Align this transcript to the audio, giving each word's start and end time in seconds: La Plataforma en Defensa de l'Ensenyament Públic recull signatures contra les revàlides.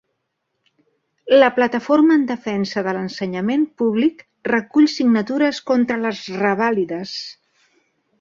La 1.41 1.49
Plataforma 1.57 2.15
en 2.19 2.23
Defensa 2.31 2.83
de 2.87 2.95
l'Ensenyament 2.97 3.65
Públic 3.81 4.23
recull 4.53 4.89
signatures 4.95 5.61
contra 5.73 5.99
les 6.07 6.23
revàlides. 6.45 7.13